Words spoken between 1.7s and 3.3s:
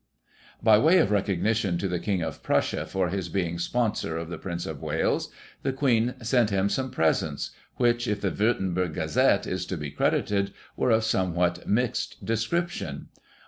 to the King of Prussia for his